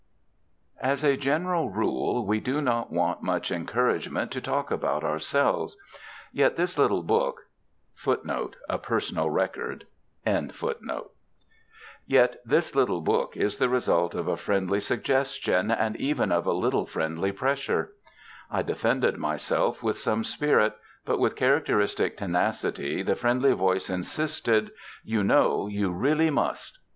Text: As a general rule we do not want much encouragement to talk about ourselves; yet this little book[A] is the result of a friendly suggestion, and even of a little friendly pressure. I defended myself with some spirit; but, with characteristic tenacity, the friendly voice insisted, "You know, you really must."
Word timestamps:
As 0.81 1.03
a 1.03 1.15
general 1.15 1.69
rule 1.69 2.25
we 2.25 2.39
do 2.39 2.59
not 2.59 2.91
want 2.91 3.21
much 3.21 3.51
encouragement 3.51 4.31
to 4.31 4.41
talk 4.41 4.71
about 4.71 5.03
ourselves; 5.03 5.77
yet 6.33 6.55
this 6.55 6.75
little 6.75 7.03
book[A] 7.03 7.43
is 13.35 13.57
the 13.57 13.69
result 13.69 14.15
of 14.15 14.27
a 14.27 14.37
friendly 14.37 14.79
suggestion, 14.79 15.69
and 15.69 15.95
even 15.97 16.31
of 16.31 16.47
a 16.47 16.51
little 16.51 16.85
friendly 16.87 17.31
pressure. 17.31 17.91
I 18.49 18.63
defended 18.63 19.17
myself 19.19 19.83
with 19.83 19.99
some 19.99 20.23
spirit; 20.23 20.75
but, 21.05 21.19
with 21.19 21.35
characteristic 21.35 22.17
tenacity, 22.17 23.03
the 23.03 23.15
friendly 23.15 23.51
voice 23.53 23.87
insisted, 23.87 24.71
"You 25.03 25.23
know, 25.23 25.67
you 25.67 25.91
really 25.91 26.31
must." 26.31 26.79